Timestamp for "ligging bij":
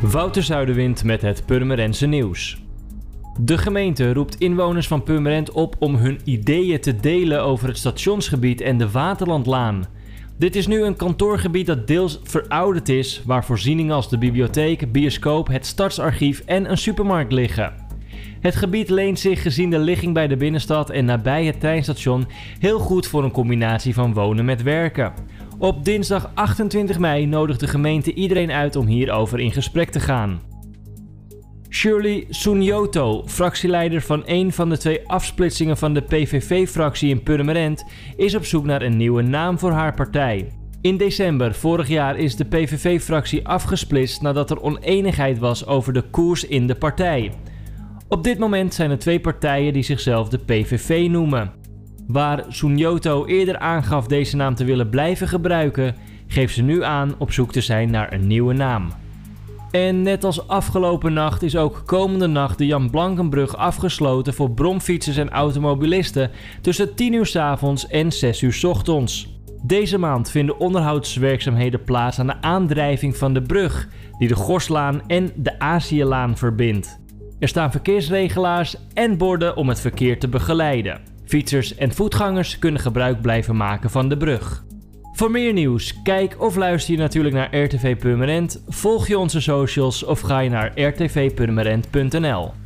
19.78-20.26